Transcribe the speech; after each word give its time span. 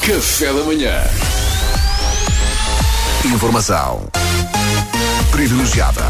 Café 0.00 0.52
da 0.52 0.62
manhã. 0.62 1.02
Informação 3.24 4.06
privilegiada 5.30 6.04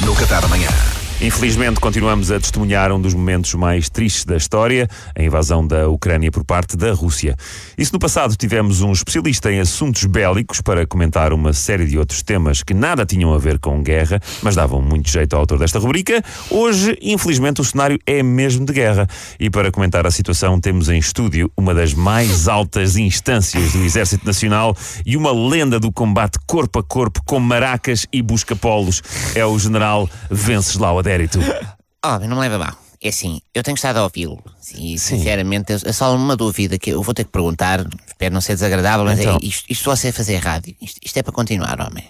no 0.00 0.14
Qatar 0.14 0.44
amanhã. 0.44 0.93
Infelizmente, 1.24 1.80
continuamos 1.80 2.30
a 2.30 2.38
testemunhar 2.38 2.92
um 2.92 3.00
dos 3.00 3.14
momentos 3.14 3.54
mais 3.54 3.88
tristes 3.88 4.26
da 4.26 4.36
história, 4.36 4.86
a 5.18 5.22
invasão 5.22 5.66
da 5.66 5.88
Ucrânia 5.88 6.30
por 6.30 6.44
parte 6.44 6.76
da 6.76 6.92
Rússia. 6.92 7.34
E 7.78 7.86
se 7.86 7.90
no 7.94 7.98
passado 7.98 8.36
tivemos 8.36 8.82
um 8.82 8.92
especialista 8.92 9.50
em 9.50 9.58
assuntos 9.58 10.04
bélicos 10.04 10.60
para 10.60 10.86
comentar 10.86 11.32
uma 11.32 11.54
série 11.54 11.86
de 11.86 11.96
outros 11.96 12.22
temas 12.22 12.62
que 12.62 12.74
nada 12.74 13.06
tinham 13.06 13.32
a 13.32 13.38
ver 13.38 13.58
com 13.58 13.82
guerra, 13.82 14.20
mas 14.42 14.54
davam 14.54 14.82
muito 14.82 15.08
jeito 15.08 15.32
ao 15.32 15.40
autor 15.40 15.58
desta 15.58 15.78
rubrica, 15.78 16.22
hoje, 16.50 16.94
infelizmente, 17.00 17.58
o 17.62 17.64
cenário 17.64 17.98
é 18.04 18.22
mesmo 18.22 18.66
de 18.66 18.74
guerra. 18.74 19.08
E 19.40 19.48
para 19.48 19.72
comentar 19.72 20.06
a 20.06 20.10
situação, 20.10 20.60
temos 20.60 20.90
em 20.90 20.98
estúdio 20.98 21.50
uma 21.56 21.72
das 21.72 21.94
mais 21.94 22.48
altas 22.48 22.98
instâncias 22.98 23.72
do 23.72 23.82
Exército 23.82 24.26
Nacional 24.26 24.76
e 25.06 25.16
uma 25.16 25.32
lenda 25.32 25.80
do 25.80 25.90
combate 25.90 26.38
corpo 26.46 26.80
a 26.80 26.82
corpo 26.82 27.22
com 27.24 27.40
maracas 27.40 28.06
e 28.12 28.20
busca-polos. 28.20 29.02
É 29.34 29.46
o 29.46 29.58
general 29.58 30.06
Venceslau 30.30 30.98
Adérito. 31.14 31.38
Oh, 32.06 32.18
não 32.18 32.36
me 32.36 32.42
leva 32.42 32.58
mal. 32.58 32.74
É 33.02 33.08
assim, 33.08 33.40
eu 33.54 33.62
tenho 33.62 33.76
estado 33.76 33.96
a 33.96 34.02
ouvi-lo. 34.02 34.38
E, 34.76 34.98
sinceramente, 34.98 35.72
eu- 35.72 35.78
é 35.86 35.90
só 35.90 36.14
uma 36.14 36.36
dúvida 36.36 36.78
que 36.78 36.90
eu 36.90 37.02
vou 37.02 37.14
ter 37.14 37.24
que 37.24 37.30
perguntar. 37.30 37.80
Espero 38.06 38.34
não 38.34 38.42
ser 38.42 38.52
desagradável, 38.52 39.06
mas 39.06 39.20
Então. 39.20 39.36
é 39.36 39.46
isto, 39.46 39.64
isto 39.70 39.84
você 39.84 40.12
fazer 40.12 40.36
rádio. 40.36 40.76
Isto, 40.82 41.00
isto 41.02 41.16
é 41.16 41.22
para 41.22 41.32
continuar, 41.32 41.80
homem. 41.80 42.04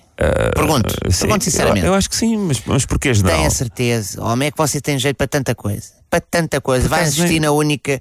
Pergunto. 0.52 0.94
Uh, 1.06 1.12
Sim, 1.12 1.20
Pergunto 1.26 1.44
sinceramente. 1.44 1.86
Eu, 1.86 1.92
eu 1.92 1.94
acho 1.94 2.10
que 2.10 2.16
sim, 2.16 2.36
mas, 2.36 2.60
mas 2.66 2.84
porquê, 2.84 3.14
general? 3.14 3.36
Tenho 3.36 3.46
a 3.46 3.50
certeza, 3.52 4.20
homem, 4.20 4.48
é 4.48 4.50
que 4.50 4.58
você 4.58 4.80
tem 4.80 4.98
jeito 4.98 5.16
para 5.16 5.28
tanta 5.28 5.54
coisa. 5.54 5.92
Para 6.14 6.20
tanta 6.20 6.60
coisa. 6.60 6.88
Vai 6.88 7.08
nem- 7.10 7.40
na 7.40 7.50
única. 7.50 8.00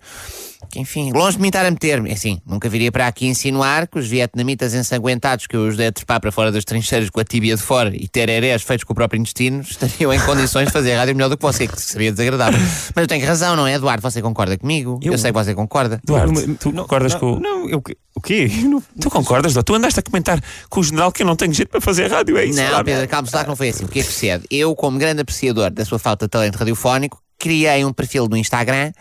Que, 0.71 0.80
enfim, 0.80 1.12
longe 1.12 1.35
de 1.35 1.41
me 1.41 1.49
estar 1.49 1.66
a 1.66 1.70
meter-me. 1.70 2.09
É 2.09 2.13
Assim, 2.13 2.41
nunca 2.48 2.67
viria 2.70 2.91
para 2.91 3.05
aqui 3.08 3.27
insinuar 3.27 3.85
que 3.88 3.99
os 3.99 4.08
vietnamitas 4.08 4.73
ensanguentados 4.73 5.46
que 5.46 5.55
eu 5.55 5.68
os 5.68 5.76
dei 5.77 5.87
a 5.87 5.91
trepar 5.91 6.20
para 6.21 6.32
fora 6.32 6.52
das 6.52 6.63
trincheiras 6.63 7.10
com 7.10 7.20
a 7.20 7.24
tíbia 7.24 7.55
de 7.55 7.62
fora 7.62 7.91
e 7.96 8.07
tererés 8.07 8.63
feitos 8.63 8.84
com 8.84 8.93
o 8.93 8.96
próprio 8.96 9.20
intestino 9.20 9.62
estariam 9.62 10.12
em 10.13 10.20
condições 10.21 10.68
de 10.68 10.71
fazer 10.74 10.96
rádio 10.96 11.15
melhor 11.15 11.29
do 11.29 11.37
que 11.37 11.43
você, 11.43 11.68
que 11.68 11.79
seria 11.79 12.12
desagradável. 12.12 12.60
Mas 12.96 13.04
eu 13.04 13.07
tenho 13.07 13.26
razão, 13.26 13.55
não 13.55 13.68
é, 13.68 13.74
Eduardo? 13.76 14.02
Você 14.02 14.21
concorda 14.21 14.57
comigo? 14.57 14.99
Eu, 15.04 15.12
Eu- 15.13 15.18
sei 15.18 15.32
que 15.32 15.37
você 15.37 15.54
concorda. 15.54 15.99
Duarte, 16.04 16.54
tu 16.59 16.71
Não, 16.71 16.84
concordas 16.84 17.13
não, 17.13 17.20
com 17.20 17.34
o. 17.34 17.40
Não, 17.40 17.70
eu, 17.70 17.84
o 18.15 18.21
quê? 18.21 18.48
Não- 18.63 18.82
Tu 18.99 19.09
concordas? 19.12 19.54
Tu 19.63 19.76
andaste 19.76 19.99
a 19.99 20.04
comentar 20.04 20.41
com 20.70 20.80
o 20.80 20.84
general 20.84 21.12
que 21.12 21.21
eu 21.24 21.27
não 21.27 21.35
tenho 21.35 21.54
jeito 21.54 21.70
para 21.70 21.82
fazer 21.82 22.09
rádio, 22.09 22.37
é 22.37 22.46
isso? 22.46 22.59
Não? 22.59 22.84
Pedro, 22.84 23.07
calma-se 23.07 23.35
lá 23.35 23.43
que 23.43 23.49
não 23.49 23.55
foi 23.55 23.70
assim. 23.70 23.84
O 23.85 23.87
que 23.87 23.99
é 23.99 24.02
que 24.04 24.07
sucede? 24.12 24.46
Eu, 24.49 24.74
como 24.76 24.98
grande 24.98 25.21
apreciador 25.21 25.70
da 25.71 25.84
sua 25.85 25.99
falta 25.99 26.26
de 26.26 26.30
talento 26.32 26.55
radiofónico, 26.55 27.21
criei 27.44 27.84
um 27.84 27.91
perfil 27.91 28.30
no 28.30 28.38
Instagram 28.38 28.94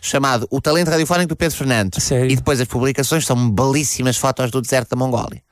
chamado 0.00 0.48
O 0.50 0.62
Talento 0.62 0.88
Radiofónico 0.88 1.28
do 1.28 1.36
Pedro 1.36 1.58
Fernandes. 1.58 2.02
Sério? 2.02 2.30
E 2.30 2.34
depois 2.34 2.58
as 2.58 2.66
publicações 2.66 3.26
são 3.26 3.50
belíssimas 3.50 4.16
fotos 4.16 4.50
do 4.50 4.62
deserto 4.62 4.88
da 4.88 4.96
Mongólia. 4.96 5.42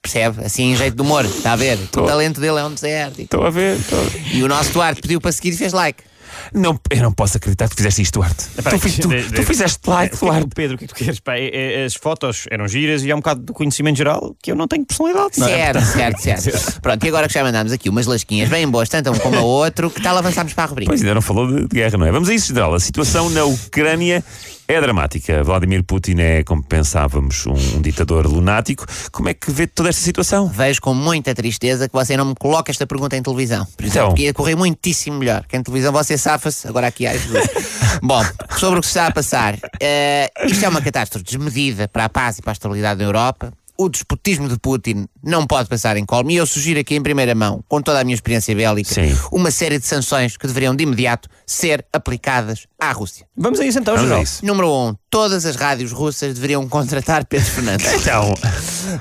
Percebe? 0.00 0.44
Assim, 0.44 0.72
em 0.72 0.76
jeito 0.76 0.94
de 0.94 1.02
humor. 1.02 1.24
Está 1.24 1.52
a 1.52 1.56
ver? 1.56 1.76
O 1.96 2.02
talento 2.02 2.40
dele 2.40 2.60
é 2.60 2.64
um 2.64 2.72
deserto. 2.72 3.20
Estou 3.20 3.44
a 3.44 3.50
ver. 3.50 3.76
estou 3.76 3.98
a 3.98 4.02
ver. 4.04 4.36
E 4.36 4.44
o 4.44 4.48
nosso 4.48 4.70
Duarte 4.72 5.00
pediu 5.00 5.20
para 5.20 5.32
seguir 5.32 5.48
e 5.48 5.56
fez 5.56 5.72
like. 5.72 6.04
Não, 6.52 6.78
eu 6.90 7.02
não 7.02 7.12
posso 7.12 7.36
acreditar 7.36 7.68
que 7.68 7.76
fizeste 7.76 8.02
isto, 8.02 8.14
Duarte. 8.20 8.44
Tu, 8.70 8.78
fiz- 8.78 8.96
tu- 8.98 9.08
de- 9.08 9.22
tu 9.24 9.32
de- 9.34 9.42
fizeste 9.44 9.78
like, 9.88 10.16
O 10.16 10.18
Duarte. 10.20 10.48
Pedro, 10.54 10.74
o 10.76 10.78
que 10.78 10.84
é 10.84 10.88
que 10.88 10.94
tu 10.94 10.96
queres? 10.98 11.20
Pá, 11.20 11.34
é- 11.36 11.82
é- 11.82 11.84
as 11.84 11.94
fotos 11.94 12.46
eram 12.50 12.66
giras 12.68 13.02
e 13.04 13.10
há 13.10 13.14
um 13.14 13.18
bocado 13.20 13.40
do 13.42 13.52
conhecimento 13.52 13.96
geral 13.96 14.34
que 14.42 14.50
eu 14.52 14.56
não 14.56 14.66
tenho 14.68 14.84
personalidade. 14.84 15.38
Não 15.38 15.46
é? 15.48 15.50
Certo, 15.50 15.82
certo, 15.82 16.20
certo. 16.20 16.80
Pronto, 16.82 17.04
e 17.04 17.08
agora 17.08 17.26
que 17.28 17.34
já 17.34 17.42
mandámos 17.42 17.72
aqui 17.72 17.88
umas 17.88 18.06
lasquinhas 18.06 18.48
bem 18.48 18.66
boas, 18.68 18.88
tanto 18.88 19.10
um 19.10 19.18
como 19.18 19.36
a 19.36 19.42
outro, 19.42 19.90
que 19.90 20.00
tal 20.02 20.16
avançarmos 20.16 20.52
para 20.52 20.64
a 20.64 20.66
rubrica? 20.66 20.90
Pois 20.90 21.00
ainda 21.00 21.14
não 21.14 21.22
falou 21.22 21.46
de, 21.46 21.62
de 21.62 21.74
guerra, 21.74 21.96
não 21.98 22.06
é? 22.06 22.12
Vamos 22.12 22.28
a 22.28 22.34
isso, 22.34 22.48
general. 22.48 22.74
A 22.74 22.80
situação 22.80 23.28
na 23.30 23.44
Ucrânia 23.44 24.24
é 24.66 24.80
dramática. 24.80 25.42
Vladimir 25.44 25.82
Putin 25.84 26.16
é, 26.18 26.42
como 26.42 26.62
pensávamos, 26.62 27.46
um, 27.46 27.52
um 27.52 27.82
ditador 27.82 28.26
lunático. 28.26 28.86
Como 29.12 29.28
é 29.28 29.34
que 29.34 29.50
vê 29.50 29.66
toda 29.66 29.88
esta 29.90 30.00
situação? 30.02 30.48
Vejo 30.48 30.80
com 30.80 30.94
muita 30.94 31.34
tristeza 31.34 31.88
que 31.88 31.92
você 31.94 32.16
não 32.16 32.24
me 32.26 32.34
coloca 32.34 32.70
esta 32.70 32.86
pergunta 32.86 33.16
em 33.16 33.22
televisão. 33.22 33.66
Por 33.76 33.84
exemplo, 33.84 33.98
Então. 33.98 34.08
porque 34.08 34.22
ia 34.24 34.34
correr 34.34 34.54
muitíssimo 34.56 35.18
melhor. 35.18 35.44
Que 35.46 35.56
em 35.56 35.62
televisão 35.62 35.92
você 35.92 36.16
safa-se, 36.16 36.66
agora 36.66 36.86
aqui 36.86 37.06
há 37.06 37.10
ajuda. 37.12 37.40
Bom, 38.02 38.22
sobre 38.58 38.78
o 38.78 38.80
que 38.80 38.86
se 38.86 38.92
está 38.92 39.06
a 39.06 39.12
passar. 39.12 39.58
eh, 39.80 40.30
isto 40.46 40.64
é 40.64 40.68
uma 40.68 40.80
catástrofe 40.82 41.24
desmedida 41.24 41.86
para 41.88 42.06
a 42.06 42.08
paz 42.08 42.38
e 42.38 42.42
para 42.42 42.52
a 42.52 42.54
estabilidade 42.54 42.98
da 42.98 43.04
Europa. 43.04 43.52
O 43.76 43.88
despotismo 43.88 44.48
de 44.48 44.58
Putin 44.58 45.06
não 45.22 45.46
pode 45.46 45.68
passar 45.68 45.96
em 45.96 46.04
colme. 46.04 46.34
E 46.34 46.36
eu 46.36 46.46
sugiro 46.46 46.78
aqui 46.78 46.94
em 46.94 47.02
primeira 47.02 47.34
mão, 47.34 47.64
com 47.68 47.82
toda 47.82 48.00
a 48.00 48.04
minha 48.04 48.14
experiência 48.14 48.54
bélica, 48.54 48.92
Sim. 48.94 49.16
uma 49.32 49.50
série 49.50 49.78
de 49.78 49.86
sanções 49.86 50.36
que 50.36 50.46
deveriam 50.46 50.76
de 50.76 50.84
imediato 50.84 51.28
ser 51.46 51.84
aplicadas 51.92 52.66
à 52.78 52.92
Rússia. 52.92 53.26
Vamos 53.36 53.58
a 53.58 53.66
isso 53.66 53.78
então, 53.78 53.96
Vamos. 53.96 54.42
Número 54.42 54.68
1. 54.68 54.88
Um, 54.88 54.94
todas 55.10 55.46
as 55.46 55.56
rádios 55.56 55.92
russas 55.92 56.34
deveriam 56.34 56.68
contratar 56.68 57.24
Pedro 57.24 57.46
Fernandes 57.46 57.86
Então, 57.94 58.34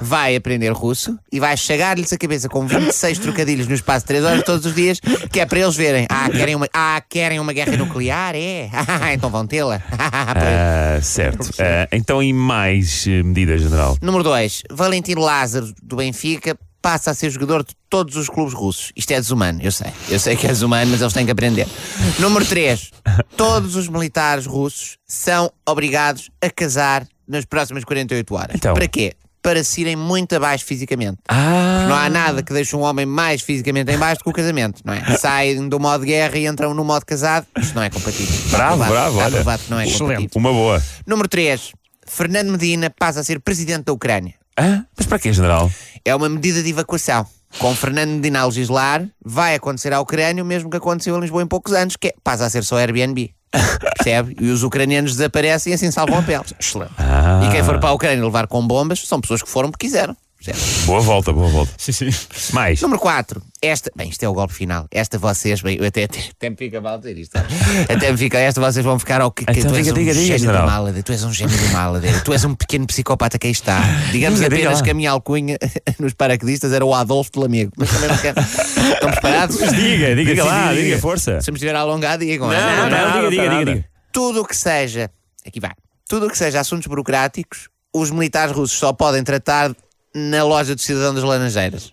vai 0.01 0.35
aprender 0.35 0.71
russo 0.71 1.17
e 1.31 1.39
vai 1.39 1.57
chegar-lhes 1.57 2.11
a 2.13 2.17
cabeça 2.17 2.49
com 2.49 2.65
26 2.65 3.19
trocadilhos 3.19 3.67
no 3.67 3.75
espaço 3.75 4.01
de 4.01 4.07
3 4.07 4.23
horas 4.23 4.43
todos 4.43 4.65
os 4.65 4.73
dias, 4.73 4.99
que 5.31 5.39
é 5.39 5.45
para 5.45 5.59
eles 5.59 5.75
verem. 5.75 6.05
Ah, 6.09 6.29
querem 6.29 6.55
uma, 6.55 6.67
ah, 6.73 7.01
querem 7.07 7.39
uma 7.39 7.53
guerra 7.53 7.75
nuclear? 7.77 8.35
É? 8.35 8.69
Então 9.13 9.29
vão 9.29 9.45
tê-la. 9.45 9.81
ah, 9.91 10.99
certo. 11.01 11.49
Ah, 11.59 11.87
então, 11.91 12.21
e 12.23 12.33
mais 12.33 13.05
eh, 13.07 13.21
medidas, 13.23 13.61
general? 13.61 13.97
Número 14.01 14.23
2. 14.23 14.62
Valentim 14.71 15.15
Lázaro, 15.15 15.73
do 15.81 15.95
Benfica, 15.97 16.57
passa 16.81 17.11
a 17.11 17.13
ser 17.13 17.29
jogador 17.29 17.63
de 17.63 17.73
todos 17.89 18.15
os 18.17 18.27
clubes 18.27 18.53
russos. 18.53 18.91
Isto 18.95 19.11
é 19.11 19.15
desumano, 19.19 19.61
eu 19.61 19.71
sei. 19.71 19.87
Eu 20.09 20.19
sei 20.19 20.35
que 20.35 20.45
é 20.45 20.49
desumano, 20.49 20.91
mas 20.91 21.01
eles 21.01 21.13
têm 21.13 21.25
que 21.25 21.31
aprender. 21.31 21.67
Número 22.19 22.45
3. 22.45 22.91
Todos 23.37 23.75
os 23.75 23.87
militares 23.87 24.45
russos 24.45 24.97
são 25.07 25.51
obrigados 25.67 26.29
a 26.41 26.49
casar 26.49 27.07
nas 27.27 27.45
próximas 27.45 27.83
48 27.85 28.35
horas. 28.35 28.55
Então. 28.55 28.73
Para 28.73 28.87
quê? 28.87 29.13
Para 29.41 29.63
se 29.63 29.81
irem 29.81 29.95
muito 29.95 30.33
abaixo 30.35 30.63
fisicamente. 30.65 31.19
Ah, 31.27 31.85
Não 31.87 31.95
há 31.95 32.09
nada 32.09 32.41
que 32.43 32.53
deixe 32.53 32.75
um 32.75 32.81
homem 32.81 33.05
mais 33.05 33.41
fisicamente 33.41 33.91
em 33.91 33.97
baixo 33.97 34.19
do 34.19 34.23
que 34.25 34.29
o 34.29 34.33
casamento, 34.33 34.81
não 34.85 34.93
é? 34.93 35.03
Saem 35.17 35.67
do 35.69 35.79
modo 35.79 36.03
guerra 36.05 36.37
e 36.37 36.45
entram 36.47 36.73
no 36.73 36.83
modo 36.83 37.05
casado. 37.05 37.45
Isto 37.57 37.75
não 37.75 37.83
é 37.83 37.89
compatível. 37.89 38.49
Bravo, 38.51 38.83
bravo, 38.85 39.21
está 39.21 39.37
olha. 39.37 39.59
não 39.69 39.79
é 39.79 39.85
Excelente. 39.87 39.99
compatível. 40.29 40.29
uma 40.35 40.51
boa. 40.53 40.83
Número 41.07 41.27
3. 41.29 41.71
Fernando 42.07 42.51
Medina 42.51 42.89
passa 42.89 43.21
a 43.21 43.23
ser 43.23 43.39
presidente 43.39 43.85
da 43.85 43.93
Ucrânia. 43.93 44.33
Ah, 44.57 44.83
mas 44.97 45.07
para 45.07 45.19
quê, 45.19 45.33
general? 45.33 45.71
É 46.05 46.15
uma 46.15 46.29
medida 46.29 46.61
de 46.61 46.69
evacuação. 46.69 47.25
Com 47.59 47.75
Fernando 47.75 48.09
Medina 48.09 48.41
a 48.41 48.45
legislar, 48.45 49.07
vai 49.23 49.55
acontecer 49.55 49.93
à 49.93 49.99
Ucrânia 49.99 50.43
o 50.43 50.45
mesmo 50.45 50.69
que 50.69 50.77
aconteceu 50.77 51.15
em 51.15 51.21
Lisboa 51.21 51.43
em 51.43 51.47
poucos 51.47 51.73
anos, 51.73 51.95
que 51.95 52.07
é, 52.07 52.13
passa 52.23 52.45
a 52.45 52.49
ser 52.49 52.63
só 52.63 52.77
Airbnb. 52.77 53.33
Percebe? 53.97 54.35
E 54.39 54.49
os 54.49 54.63
ucranianos 54.63 55.11
desaparecem 55.11 55.71
e 55.71 55.75
assim 55.75 55.91
salvam 55.91 56.17
a 56.17 56.23
pele. 56.23 56.43
Excelente. 56.59 56.93
Ah. 56.97 57.41
E 57.43 57.51
quem 57.51 57.63
for 57.63 57.79
para 57.79 57.89
a 57.89 57.93
Ucrânia 57.93 58.23
levar 58.23 58.47
com 58.47 58.65
bombas 58.65 59.07
são 59.07 59.21
pessoas 59.21 59.43
que 59.43 59.49
foram 59.49 59.69
porque 59.69 59.85
quiseram. 59.85 60.17
Boa 60.85 60.99
volta, 60.99 61.31
boa 61.31 61.47
volta. 61.47 61.71
Sim, 61.77 61.91
sim. 61.93 62.09
Mais. 62.51 62.81
Número 62.81 62.99
4. 62.99 63.41
Esta, 63.61 63.89
bem, 63.95 64.09
isto 64.09 64.23
é 64.23 64.27
o 64.27 64.33
golpe 64.33 64.53
final. 64.53 64.85
Esta 64.91 65.17
vocês, 65.17 65.61
bem, 65.61 65.77
eu 65.79 65.85
até, 65.85 66.03
até, 66.03 66.19
até 66.19 66.49
me 66.49 66.57
fica 66.57 66.81
mal 66.81 66.97
dizer 66.97 67.17
isto. 67.17 67.37
Até 67.37 68.11
me 68.11 68.17
fica, 68.17 68.37
esta 68.37 68.59
vocês 68.59 68.83
vão 68.83 68.99
ficar 68.99 69.21
ao 69.21 69.31
que, 69.31 69.45
que 69.45 69.51
Então 69.59 69.71
tu 69.71 69.77
és 69.77 69.85
diga, 69.85 69.95
um 69.95 69.99
diga, 69.99 70.13
diga, 70.13 70.25
gênio 70.25 70.39
general. 70.39 70.65
do 70.65 70.71
mal, 70.93 71.03
tu 71.03 71.11
és 71.13 71.23
um 71.23 71.31
gênio 71.33 71.57
do 71.57 71.67
mal, 71.69 71.93
tu 72.25 72.33
és 72.33 72.43
um 72.43 72.53
pequeno 72.55 72.85
psicopata 72.87 73.39
que 73.39 73.47
aí 73.47 73.53
está. 73.53 73.79
Digamos 74.11 74.39
Diga, 74.39 74.49
diga 74.49 74.61
apenas 74.63 74.79
lá. 74.79 74.83
que 74.83 74.91
a 74.91 74.93
minha 74.93 75.11
alcunha 75.11 75.57
nos 75.99 76.13
paraquedistas 76.13 76.73
era 76.73 76.85
o 76.85 76.93
Adolfo 76.93 77.31
do 77.31 77.45
Amigo. 77.45 77.71
Mas 77.77 77.89
também 77.89 78.09
não 78.09 78.17
quero. 78.17 78.39
Estão 78.41 79.11
preparados? 79.11 79.55
Diga, 79.57 80.15
diga, 80.15 80.23
Diga, 80.25 80.43
lá, 80.43 80.61
diga, 80.69 80.73
diga, 80.75 80.83
diga. 80.89 80.99
força. 80.99 81.39
Se 81.41 81.51
me 81.51 81.55
estiver 81.55 81.75
a 81.75 81.79
alongar, 81.79 82.17
digam. 82.17 82.47
Não, 82.49 82.53
é? 82.53 82.89
não, 82.89 82.89
Não, 82.89 83.29
diga, 83.29 83.43
diga, 83.43 83.49
diga, 83.59 83.65
diga. 83.75 83.85
Tudo 84.11 84.41
o 84.41 84.45
que 84.45 84.55
seja, 84.57 85.09
aqui 85.47 85.59
vai, 85.59 85.71
tudo 86.07 86.27
o 86.27 86.29
que 86.29 86.37
seja 86.37 86.59
assuntos 86.59 86.85
burocráticos, 86.87 87.69
os 87.95 88.11
militares 88.11 88.53
russos 88.53 88.77
só 88.77 88.91
podem 88.91 89.23
tratar 89.23 89.73
na 90.15 90.43
loja 90.43 90.75
do 90.75 90.81
cidadão 90.81 91.13
das 91.13 91.23
Laranjeiras. 91.23 91.91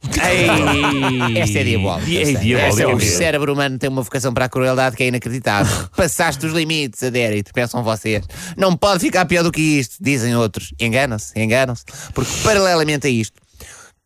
Esta 1.36 1.58
é 1.58 1.64
diabólica. 1.64 2.10
É 2.10 2.34
diabólica 2.34 2.82
é 2.82 2.94
o 2.94 3.00
cérebro 3.00 3.52
humano 3.52 3.78
tem 3.78 3.88
uma 3.88 4.02
vocação 4.02 4.34
para 4.34 4.44
a 4.44 4.48
crueldade 4.48 4.96
que 4.96 5.02
é 5.02 5.06
inacreditável. 5.08 5.88
Passaste 5.96 6.44
os 6.44 6.52
limites, 6.52 7.02
adérito, 7.02 7.52
pensam 7.54 7.82
vocês. 7.82 8.24
Não 8.56 8.76
pode 8.76 9.00
ficar 9.00 9.24
pior 9.24 9.42
do 9.42 9.50
que 9.50 9.60
isto, 9.60 9.96
dizem 10.00 10.36
outros. 10.36 10.74
Enganam-se, 10.78 11.32
enganam-se. 11.40 11.84
Porque, 12.12 12.30
paralelamente 12.42 13.06
a 13.06 13.10
isto, 13.10 13.40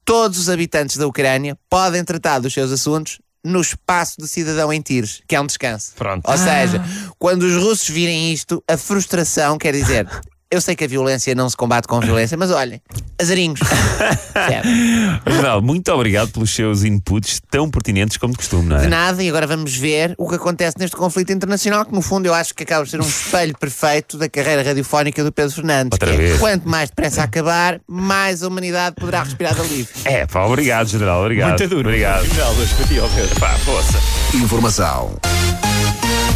todos 0.04 0.38
os 0.38 0.48
habitantes 0.48 0.96
da 0.96 1.06
Ucrânia 1.06 1.58
podem 1.68 2.04
tratar 2.04 2.38
dos 2.38 2.52
seus 2.52 2.70
assuntos 2.70 3.18
no 3.44 3.60
espaço 3.60 4.18
do 4.18 4.26
cidadão 4.26 4.72
em 4.72 4.80
Tires, 4.80 5.22
que 5.28 5.36
é 5.36 5.40
um 5.40 5.46
descanso. 5.46 5.92
Pronto. 5.96 6.24
Ou 6.26 6.38
seja, 6.38 6.82
quando 7.18 7.42
os 7.42 7.62
russos 7.62 7.88
virem 7.88 8.32
isto, 8.32 8.62
a 8.68 8.76
frustração 8.76 9.58
quer 9.58 9.72
dizer. 9.72 10.08
Eu 10.50 10.60
sei 10.60 10.76
que 10.76 10.84
a 10.84 10.86
violência 10.88 11.34
não 11.34 11.50
se 11.50 11.56
combate 11.56 11.88
com 11.88 11.98
violência, 12.00 12.36
mas 12.36 12.50
olhem, 12.50 12.80
azarinhos. 13.20 13.60
General, 15.26 15.62
muito 15.62 15.90
obrigado 15.92 16.30
pelos 16.30 16.54
seus 16.54 16.84
inputs 16.84 17.40
tão 17.50 17.70
pertinentes 17.70 18.16
como 18.16 18.32
de 18.32 18.38
costume, 18.38 18.68
não 18.68 18.78
De 18.78 18.86
é? 18.86 18.88
nada, 18.88 19.22
e 19.22 19.28
agora 19.28 19.46
vamos 19.46 19.76
ver 19.76 20.14
o 20.18 20.28
que 20.28 20.34
acontece 20.36 20.76
neste 20.78 20.96
conflito 20.96 21.32
internacional, 21.32 21.84
que 21.84 21.92
no 21.92 22.02
fundo 22.02 22.26
eu 22.26 22.34
acho 22.34 22.54
que 22.54 22.62
acaba 22.62 22.84
por 22.84 22.90
ser 22.90 23.00
um 23.00 23.06
espelho 23.06 23.56
perfeito 23.58 24.18
da 24.18 24.28
carreira 24.28 24.62
radiofónica 24.62 25.22
do 25.22 25.32
Pedro 25.32 25.52
Fernandes. 25.54 25.92
Outra 25.92 26.08
que 26.10 26.14
é, 26.14 26.18
vez. 26.18 26.38
quanto 26.38 26.68
mais 26.68 26.90
depressa 26.90 27.22
acabar, 27.22 27.80
mais 27.86 28.42
a 28.42 28.48
humanidade 28.48 28.96
poderá 28.96 29.22
respirar 29.22 29.54
de 29.54 29.60
alívio. 29.60 29.88
É, 30.04 30.26
pá, 30.26 30.44
obrigado, 30.44 30.88
General, 30.88 31.20
obrigado. 31.20 31.48
Muito 31.50 31.68
duro. 31.68 31.88
Obrigado. 31.88 32.24
General, 32.26 32.54
dois 32.54 32.70
para 32.72 32.86
ti, 32.86 32.98
ó 32.98 33.08
Pedro. 33.08 33.40
Pá, 33.40 33.50
força. 33.58 33.98
Informação 34.34 35.14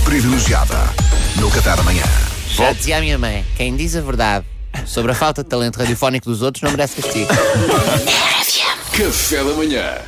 privilegiada 0.04 0.76
no 1.36 1.50
Qatar 1.50 1.78
amanhã. 1.80 2.04
Já 2.48 2.72
dizia 2.72 2.98
a 2.98 3.00
minha 3.00 3.18
mãe: 3.18 3.44
quem 3.56 3.76
diz 3.76 3.94
a 3.96 4.00
verdade 4.00 4.46
Sobre 4.86 5.12
a 5.12 5.14
falta 5.14 5.42
de 5.42 5.48
talento 5.48 5.78
radiofónico 5.78 6.28
dos 6.28 6.42
outros, 6.42 6.62
não 6.62 6.70
merece 6.70 7.00
castigo. 7.00 7.28
Café 8.92 9.44
da 9.44 9.54
manhã. 9.54 9.98